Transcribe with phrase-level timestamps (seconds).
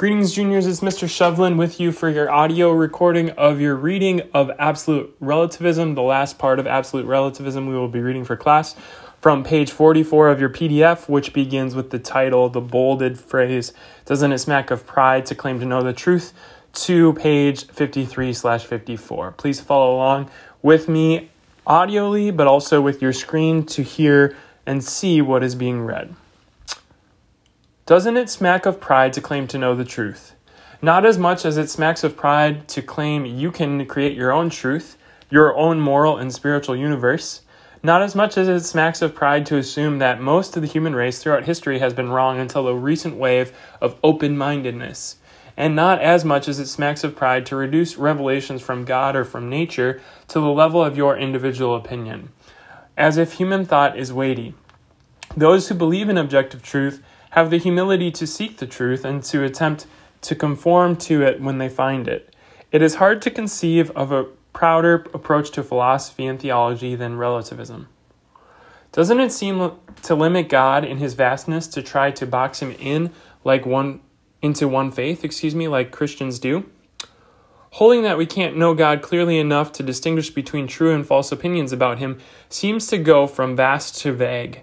[0.00, 0.66] Greetings, juniors.
[0.66, 1.06] It's Mr.
[1.06, 6.38] Shovlin with you for your audio recording of your reading of Absolute Relativism, the last
[6.38, 8.74] part of Absolute Relativism we will be reading for class
[9.20, 13.74] from page 44 of your PDF, which begins with the title, the bolded phrase,
[14.06, 16.32] Doesn't it smack of pride to claim to know the truth?
[16.72, 19.32] to page 53 slash 54.
[19.32, 20.30] Please follow along
[20.62, 21.28] with me
[21.66, 26.16] audioly, but also with your screen to hear and see what is being read.
[27.90, 30.36] Doesn't it smack of pride to claim to know the truth?
[30.80, 34.48] Not as much as it smacks of pride to claim you can create your own
[34.48, 34.96] truth,
[35.28, 37.40] your own moral and spiritual universe.
[37.82, 40.94] Not as much as it smacks of pride to assume that most of the human
[40.94, 45.16] race throughout history has been wrong until a recent wave of open mindedness.
[45.56, 49.24] And not as much as it smacks of pride to reduce revelations from God or
[49.24, 52.28] from nature to the level of your individual opinion,
[52.96, 54.54] as if human thought is weighty.
[55.36, 59.44] Those who believe in objective truth have the humility to seek the truth and to
[59.44, 59.86] attempt
[60.22, 62.34] to conform to it when they find it.
[62.72, 67.88] It is hard to conceive of a prouder approach to philosophy and theology than relativism.
[68.92, 73.10] Doesn't it seem to limit God in his vastness to try to box him in
[73.44, 74.00] like one
[74.42, 76.68] into one faith, excuse me, like Christians do?
[77.74, 81.72] Holding that we can't know God clearly enough to distinguish between true and false opinions
[81.72, 82.18] about him
[82.48, 84.62] seems to go from vast to vague.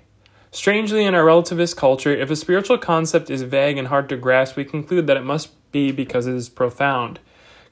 [0.57, 4.57] Strangely, in our relativist culture, if a spiritual concept is vague and hard to grasp,
[4.57, 7.19] we conclude that it must be because it is profound.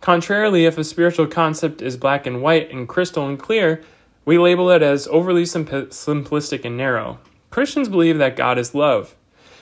[0.01, 3.83] Contrarily, if a spiritual concept is black and white and crystal and clear,
[4.23, 7.17] we label it as overly simplistic and narrow.
[7.49, 9.15] Christians believe that God is love.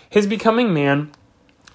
[0.10, 1.14] His becoming man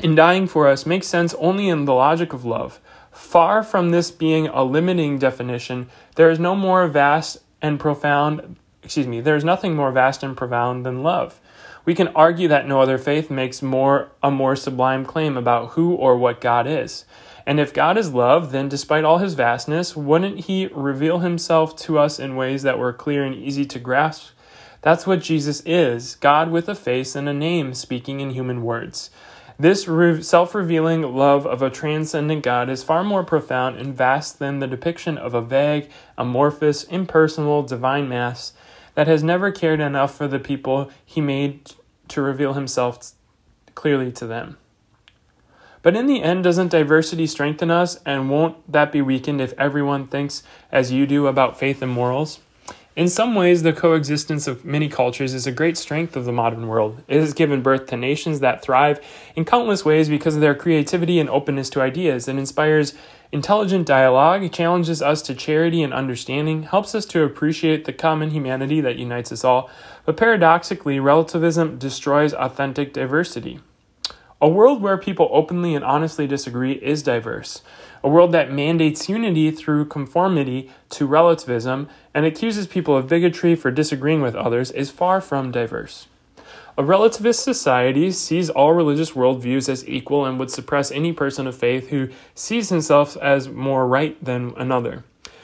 [0.00, 2.78] and dying for us makes sense only in the logic of love.
[3.10, 8.56] Far from this being a limiting definition, there is no more vast and profound
[8.88, 11.42] excuse me, there is nothing more vast and profound than love.
[11.84, 15.92] We can argue that no other faith makes more a more sublime claim about who
[15.92, 17.04] or what God is.
[17.44, 21.98] And if God is love, then despite all his vastness, wouldn't he reveal himself to
[21.98, 24.30] us in ways that were clear and easy to grasp?
[24.80, 29.10] That's what Jesus is God with a face and a name speaking in human words.
[29.58, 29.84] This
[30.26, 34.66] self revealing love of a transcendent God is far more profound and vast than the
[34.66, 38.54] depiction of a vague, amorphous, impersonal divine mass
[38.98, 41.70] that has never cared enough for the people he made
[42.08, 43.12] to reveal himself
[43.76, 44.58] clearly to them.
[45.82, 50.08] But in the end, doesn't diversity strengthen us, and won't that be weakened if everyone
[50.08, 50.42] thinks
[50.72, 52.40] as you do about faith and morals?
[52.98, 56.66] In some ways, the coexistence of many cultures is a great strength of the modern
[56.66, 57.00] world.
[57.06, 58.98] It has given birth to nations that thrive
[59.36, 62.26] in countless ways because of their creativity and openness to ideas.
[62.26, 62.94] It inspires
[63.30, 68.80] intelligent dialogue, challenges us to charity and understanding, helps us to appreciate the common humanity
[68.80, 69.70] that unites us all.
[70.04, 73.60] But paradoxically, relativism destroys authentic diversity.
[74.40, 77.62] A world where people openly and honestly disagree is diverse.
[78.04, 83.70] A world that mandates unity through conformity to relativism and accuses people of bigotry for
[83.70, 86.06] disagreeing with others is far from diverse.
[86.76, 91.56] A relativist society sees all religious worldviews as equal and would suppress any person of
[91.56, 95.02] faith who sees himself as more right than another.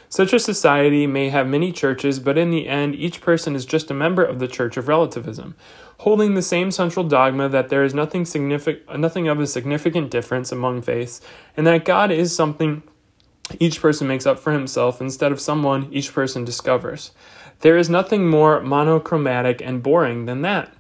[0.09, 3.91] Such a society may have many churches, but in the end, each person is just
[3.91, 5.57] a member of the Church of Relativism,
[6.05, 10.53] holding the same central dogma that there is nothing, signific- nothing of a significant difference
[10.53, 11.23] among faiths,
[11.57, 12.83] and that God is something
[13.59, 17.13] each person makes up for himself instead of someone each person discovers.
[17.61, 20.75] There is nothing more monochromatic and boring than that.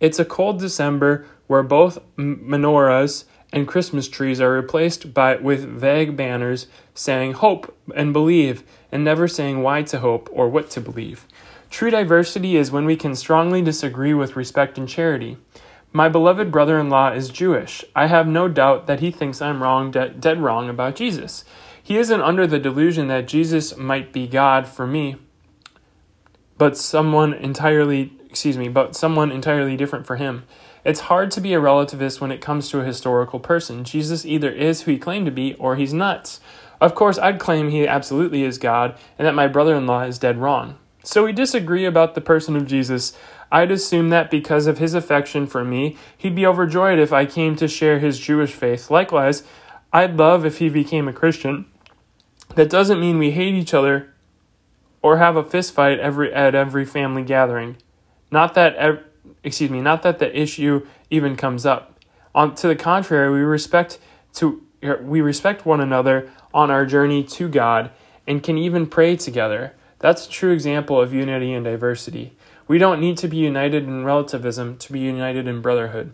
[0.00, 6.16] It's a cold December where both menorahs and Christmas trees are replaced by with vague
[6.16, 11.26] banners saying hope and believe and never saying why to hope or what to believe.
[11.72, 15.38] True diversity is when we can strongly disagree with respect and charity.
[15.90, 17.82] My beloved brother in law is Jewish.
[17.96, 21.46] I have no doubt that he thinks I'm wrong, de- dead wrong about Jesus.
[21.82, 25.16] He isn't under the delusion that Jesus might be God for me,
[26.58, 30.44] but someone entirely, excuse me, but someone entirely different for him.
[30.84, 33.84] It's hard to be a relativist when it comes to a historical person.
[33.84, 36.38] Jesus either is who he claimed to be or he's nuts.
[36.82, 40.18] Of course, I'd claim he absolutely is God and that my brother in law is
[40.18, 40.76] dead wrong.
[41.02, 43.16] So we disagree about the person of Jesus.
[43.50, 47.56] I'd assume that because of his affection for me, he'd be overjoyed if I came
[47.56, 48.90] to share his Jewish faith.
[48.90, 49.42] Likewise,
[49.92, 51.66] I'd love if he became a Christian.
[52.54, 54.14] That doesn't mean we hate each other
[55.02, 57.76] or have a fistfight every at every family gathering.
[58.30, 59.04] Not that
[59.42, 61.98] excuse me, not that the issue even comes up.
[62.34, 63.98] On to the contrary, we respect
[64.34, 64.62] to
[65.02, 67.90] we respect one another on our journey to God
[68.26, 69.74] and can even pray together.
[70.02, 72.36] That's a true example of unity and diversity.
[72.66, 76.12] We don't need to be united in relativism to be united in brotherhood.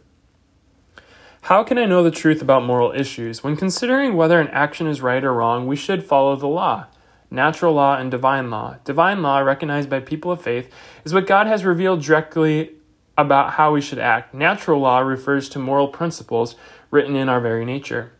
[1.40, 3.43] How can I know the truth about moral issues?
[3.43, 6.85] When considering whether an action is right or wrong, we should follow the law.
[7.31, 8.76] Natural law and divine law.
[8.85, 10.70] Divine law, recognized by people of faith,
[11.06, 12.73] is what God has revealed directly
[13.17, 14.35] about how we should act.
[14.35, 16.56] Natural law refers to moral principles
[16.90, 18.12] written in our very nature.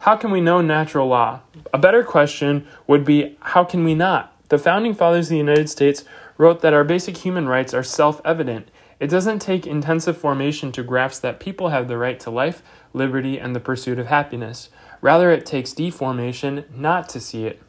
[0.00, 1.40] How can we know natural law?
[1.74, 4.32] A better question would be how can we not?
[4.48, 6.04] The founding fathers of the United States
[6.38, 8.70] wrote that our basic human rights are self evident.
[8.98, 12.62] It doesn't take intensive formation to grasp that people have the right to life,
[12.92, 14.70] liberty, and the pursuit of happiness.
[15.00, 17.62] Rather, it takes deformation not to see it.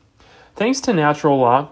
[0.55, 1.69] Thanks to natural law,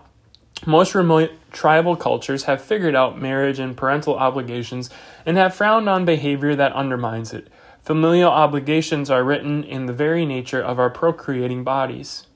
[0.65, 4.89] most remote tribal cultures have figured out marriage and parental obligations
[5.25, 7.47] and have frowned on behavior that undermines it.
[7.83, 12.26] Familial obligations are written in the very nature of our procreating bodies.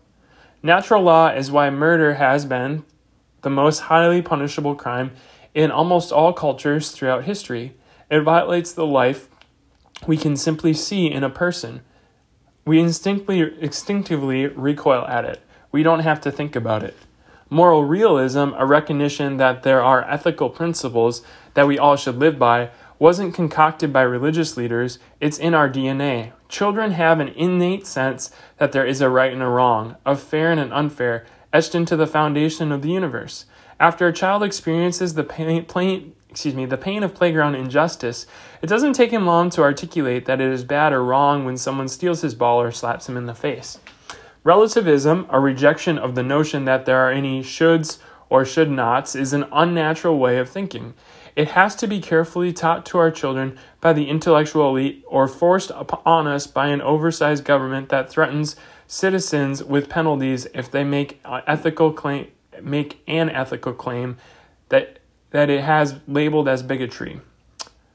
[0.64, 2.84] Natural law is why murder has been
[3.42, 5.12] the most highly punishable crime
[5.56, 7.74] in almost all cultures throughout history.
[8.12, 9.28] It violates the life
[10.06, 11.82] we can simply see in a person.
[12.66, 15.42] We instinctively, instinctively recoil at it.
[15.72, 16.96] We don't have to think about it.
[17.50, 21.24] Moral realism, a recognition that there are ethical principles
[21.56, 22.70] that we all should live by,
[23.02, 26.32] wasn't concocted by religious leaders, it's in our DNA.
[26.48, 30.52] Children have an innate sense that there is a right and a wrong, a fair
[30.52, 33.46] and an unfair, etched into the foundation of the universe.
[33.80, 38.28] After a child experiences the pain, pain, excuse me, the pain of playground injustice,
[38.62, 41.88] it doesn't take him long to articulate that it is bad or wrong when someone
[41.88, 43.80] steals his ball or slaps him in the face.
[44.44, 47.98] Relativism, a rejection of the notion that there are any shoulds
[48.30, 50.94] or should nots, is an unnatural way of thinking.
[51.36, 55.72] It has to be carefully taught to our children by the intellectual elite or forced
[55.72, 58.56] upon us by an oversized government that threatens
[58.88, 62.28] citizens with penalties if they make uh, ethical claim
[62.62, 64.18] make an ethical claim
[64.70, 65.00] that
[65.32, 67.22] that it has labeled as bigotry.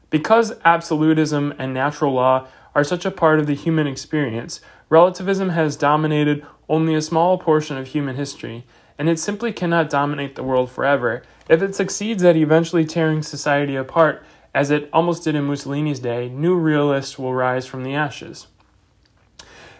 [0.09, 5.77] Because absolutism and natural law are such a part of the human experience, relativism has
[5.77, 8.65] dominated only a small portion of human history,
[8.99, 11.23] and it simply cannot dominate the world forever.
[11.49, 16.29] If it succeeds at eventually tearing society apart, as it almost did in Mussolini's day,
[16.29, 18.47] new realists will rise from the ashes.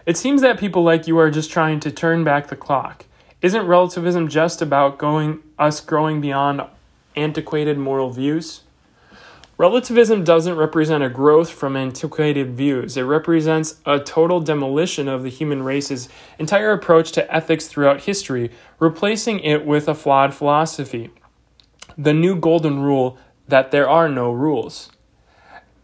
[0.05, 3.07] It seems that people like you are just trying to turn back the clock.
[3.43, 6.63] Isn't relativism just about going us growing beyond
[7.17, 8.63] antiquated moral views?
[9.59, 12.99] Relativism doesn't represent a growth from antiquated views.
[12.99, 18.51] It represents a total demolition of the human race's entire approach to ethics throughout history,
[18.79, 21.11] replacing it with a flawed philosophy.
[21.97, 23.17] The new golden rule
[23.49, 24.91] that there are no rules.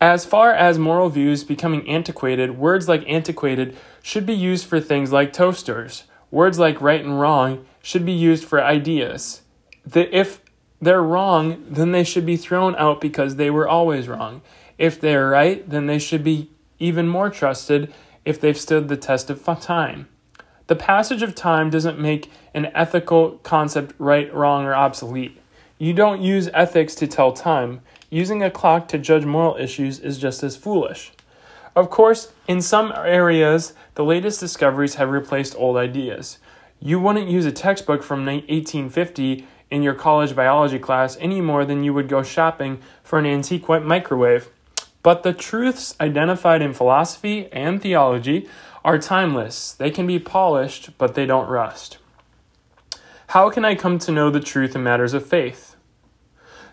[0.02, 5.12] As far as moral views becoming antiquated, words like antiquated should be used for things
[5.12, 6.04] like toasters.
[6.30, 9.42] Words like right and wrong should be used for ideas.
[9.86, 10.41] The, if
[10.82, 14.42] they're wrong, then they should be thrown out because they were always wrong.
[14.78, 16.50] If they're right, then they should be
[16.80, 17.94] even more trusted
[18.24, 20.08] if they've stood the test of time.
[20.66, 25.38] The passage of time doesn't make an ethical concept right, wrong, or obsolete.
[25.78, 27.80] You don't use ethics to tell time.
[28.10, 31.12] Using a clock to judge moral issues is just as foolish.
[31.76, 36.38] Of course, in some areas, the latest discoveries have replaced old ideas.
[36.80, 41.82] You wouldn't use a textbook from 1850 in your college biology class any more than
[41.82, 44.50] you would go shopping for an antique white microwave.
[45.02, 48.46] But the truths identified in philosophy and theology
[48.84, 49.72] are timeless.
[49.72, 51.96] They can be polished, but they don't rust.
[53.28, 55.74] How can I come to know the truth in matters of faith?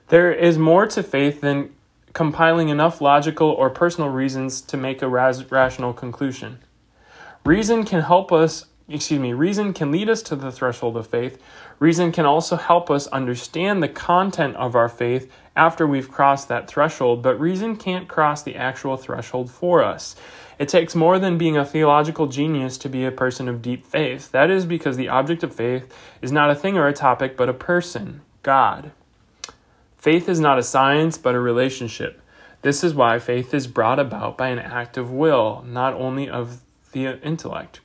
[0.09, 1.73] There is more to faith than
[2.11, 6.59] compiling enough logical or personal reasons to make a rational conclusion.
[7.45, 11.41] Reason can help us excuse me, reason can lead us to the threshold of faith.
[11.79, 16.67] Reason can also help us understand the content of our faith after we've crossed that
[16.67, 20.15] threshold, but reason can't cross the actual threshold for us.
[20.57, 24.31] It takes more than being a theological genius to be a person of deep faith.
[24.31, 27.47] That is because the object of faith is not a thing or a topic, but
[27.47, 28.91] a person, God.
[29.97, 32.21] Faith is not a science, but a relationship.
[32.61, 36.61] This is why faith is brought about by an act of will, not only of
[36.91, 37.79] the intellect.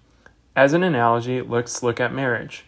[0.57, 2.65] As an analogy, let's look at marriage.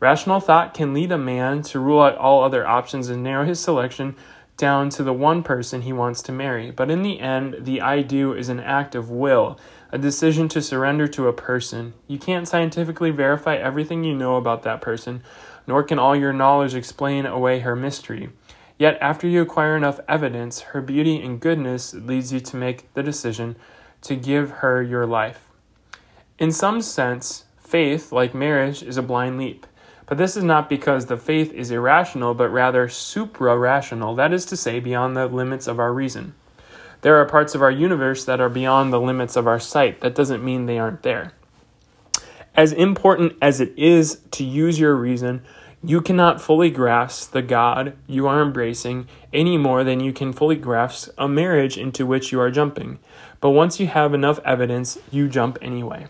[0.00, 3.60] Rational thought can lead a man to rule out all other options and narrow his
[3.60, 4.16] selection
[4.56, 6.70] down to the one person he wants to marry.
[6.70, 9.58] But in the end, the I do is an act of will,
[9.92, 11.92] a decision to surrender to a person.
[12.06, 15.22] You can't scientifically verify everything you know about that person,
[15.66, 18.30] nor can all your knowledge explain away her mystery.
[18.78, 23.02] Yet, after you acquire enough evidence, her beauty and goodness leads you to make the
[23.02, 23.56] decision
[24.02, 25.45] to give her your life.
[26.38, 29.66] In some sense, faith, like marriage, is a blind leap.
[30.04, 34.44] But this is not because the faith is irrational, but rather supra rational, that is
[34.46, 36.34] to say, beyond the limits of our reason.
[37.00, 40.02] There are parts of our universe that are beyond the limits of our sight.
[40.02, 41.32] That doesn't mean they aren't there.
[42.54, 45.42] As important as it is to use your reason,
[45.82, 50.56] you cannot fully grasp the God you are embracing any more than you can fully
[50.56, 52.98] grasp a marriage into which you are jumping.
[53.40, 56.08] But once you have enough evidence, you jump anyway.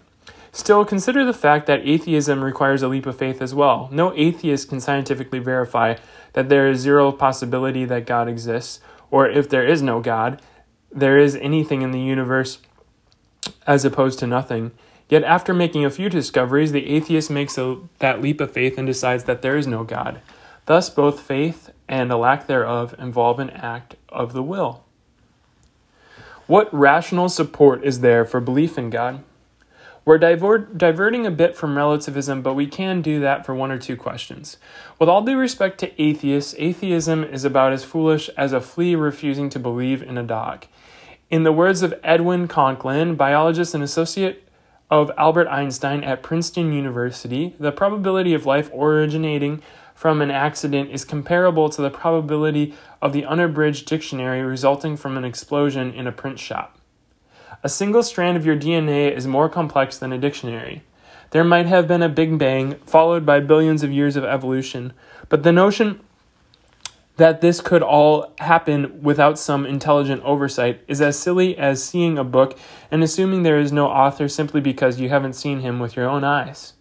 [0.56, 3.90] Still, consider the fact that atheism requires a leap of faith as well.
[3.92, 5.96] No atheist can scientifically verify
[6.32, 10.40] that there is zero possibility that God exists, or if there is no God,
[10.90, 12.56] there is anything in the universe
[13.66, 14.70] as opposed to nothing.
[15.10, 18.86] Yet, after making a few discoveries, the atheist makes a, that leap of faith and
[18.86, 20.22] decides that there is no God.
[20.64, 24.84] Thus, both faith and a lack thereof involve an act of the will.
[26.46, 29.22] What rational support is there for belief in God?
[30.06, 33.78] We're divert, diverting a bit from relativism, but we can do that for one or
[33.78, 34.56] two questions.
[35.00, 39.50] With all due respect to atheists, atheism is about as foolish as a flea refusing
[39.50, 40.66] to believe in a dog.
[41.28, 44.48] In the words of Edwin Conklin, biologist and associate
[44.92, 49.60] of Albert Einstein at Princeton University, the probability of life originating
[49.92, 55.24] from an accident is comparable to the probability of the unabridged dictionary resulting from an
[55.24, 56.75] explosion in a print shop.
[57.66, 60.84] A single strand of your DNA is more complex than a dictionary.
[61.32, 64.92] There might have been a Big Bang, followed by billions of years of evolution,
[65.28, 65.98] but the notion
[67.16, 72.22] that this could all happen without some intelligent oversight is as silly as seeing a
[72.22, 72.56] book
[72.92, 76.22] and assuming there is no author simply because you haven't seen him with your own
[76.22, 76.74] eyes.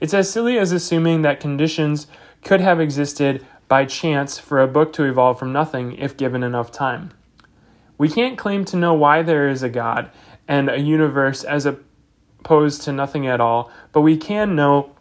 [0.00, 2.06] It's as silly as assuming that conditions
[2.42, 6.72] could have existed by chance for a book to evolve from nothing if given enough
[6.72, 7.12] time.
[7.98, 10.10] We can't claim to know why there is a God
[10.48, 14.94] and a universe as opposed to nothing at all, but we can know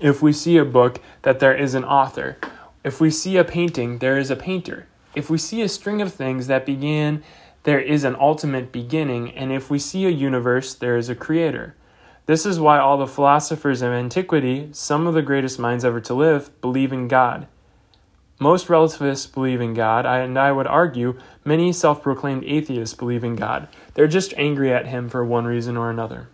[0.00, 2.36] if we see a book that there is an author.
[2.84, 4.86] If we see a painting, there is a painter.
[5.14, 7.24] If we see a string of things that began,
[7.62, 9.30] there is an ultimate beginning.
[9.32, 11.74] And if we see a universe, there is a creator.
[12.26, 16.14] This is why all the philosophers of antiquity, some of the greatest minds ever to
[16.14, 17.46] live, believe in God.
[18.38, 23.34] Most relativists believe in God, and I would argue many self proclaimed atheists believe in
[23.34, 23.68] God.
[23.94, 26.28] They're just angry at Him for one reason or another.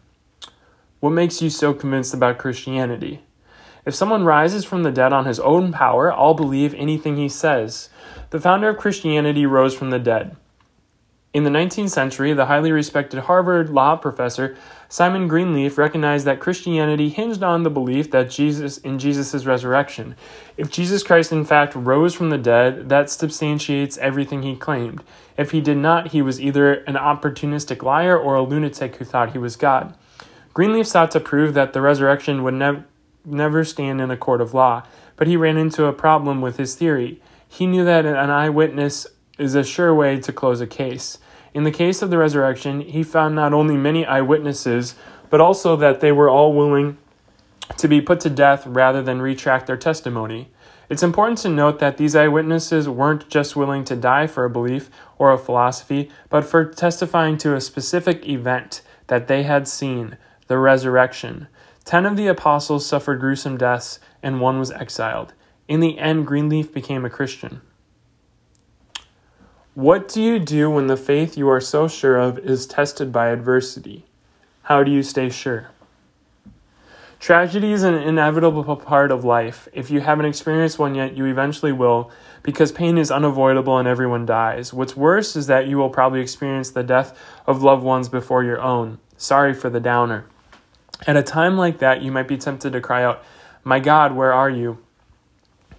[0.98, 3.22] What makes you so convinced about Christianity?
[3.84, 7.88] If someone rises from the dead on his own power, I'll believe anything he says.
[8.30, 10.36] The founder of Christianity rose from the dead.
[11.34, 14.56] In the 19th century, the highly respected Harvard law professor
[14.92, 20.14] Simon Greenleaf recognized that Christianity hinged on the belief that Jesus in Jesus' resurrection.
[20.58, 25.02] If Jesus Christ in fact rose from the dead, that substantiates everything he claimed.
[25.38, 29.32] If he did not, he was either an opportunistic liar or a lunatic who thought
[29.32, 29.96] he was God.
[30.52, 32.84] Greenleaf sought to prove that the resurrection would never
[33.24, 34.82] never stand in a court of law,
[35.16, 37.18] but he ran into a problem with his theory.
[37.48, 39.06] He knew that an eyewitness
[39.38, 41.16] is a sure way to close a case.
[41.54, 44.94] In the case of the resurrection, he found not only many eyewitnesses,
[45.28, 46.96] but also that they were all willing
[47.76, 50.48] to be put to death rather than retract their testimony.
[50.88, 54.90] It's important to note that these eyewitnesses weren't just willing to die for a belief
[55.18, 60.16] or a philosophy, but for testifying to a specific event that they had seen
[60.48, 61.48] the resurrection.
[61.84, 65.32] Ten of the apostles suffered gruesome deaths, and one was exiled.
[65.66, 67.62] In the end, Greenleaf became a Christian.
[69.74, 73.28] What do you do when the faith you are so sure of is tested by
[73.28, 74.04] adversity?
[74.64, 75.70] How do you stay sure?
[77.18, 79.68] Tragedy is an inevitable part of life.
[79.72, 82.10] If you haven't experienced one yet, you eventually will,
[82.42, 84.74] because pain is unavoidable and everyone dies.
[84.74, 88.60] What's worse is that you will probably experience the death of loved ones before your
[88.60, 88.98] own.
[89.16, 90.26] Sorry for the downer.
[91.06, 93.24] At a time like that, you might be tempted to cry out,
[93.64, 94.84] My God, where are you?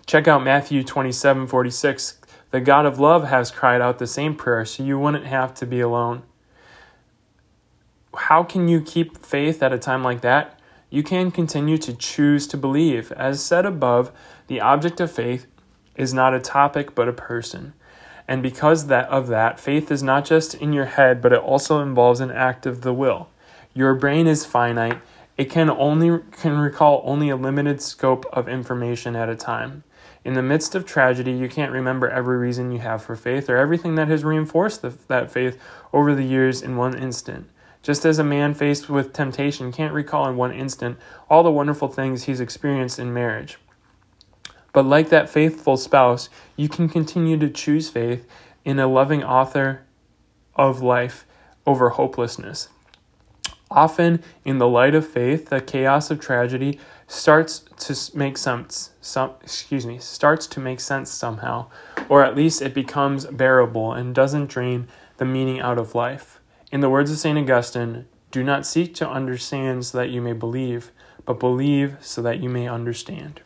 [0.07, 2.17] Check out Matthew 27 46.
[2.53, 5.65] The God of love has cried out the same prayer, so you wouldn't have to
[5.65, 6.21] be alone.
[8.15, 10.59] How can you keep faith at a time like that?
[10.91, 13.11] You can continue to choose to believe.
[13.13, 14.11] As said above,
[14.45, 15.47] the object of faith
[15.95, 17.73] is not a topic but a person.
[18.27, 21.81] And because that of that, faith is not just in your head, but it also
[21.81, 23.29] involves an act of the will.
[23.73, 25.01] Your brain is finite
[25.37, 29.83] it can only can recall only a limited scope of information at a time.
[30.25, 33.57] In the midst of tragedy, you can't remember every reason you have for faith or
[33.57, 35.59] everything that has reinforced the, that faith
[35.91, 37.49] over the years in one instant.
[37.81, 40.97] Just as a man faced with temptation can't recall in one instant
[41.29, 43.57] all the wonderful things he's experienced in marriage.
[44.71, 48.25] But like that faithful spouse, you can continue to choose faith
[48.63, 49.83] in a loving author
[50.55, 51.25] of life
[51.65, 52.69] over hopelessness.
[53.69, 56.79] Often, in the light of faith, the chaos of tragedy
[57.13, 58.91] starts to make sense.
[58.99, 61.67] Some, excuse me, starts to make sense somehow,
[62.09, 66.39] or at least it becomes bearable and doesn't drain the meaning out of life.
[66.71, 67.37] In the words of St.
[67.37, 70.91] Augustine, do not seek to understand so that you may believe,
[71.23, 73.41] but believe so that you may understand.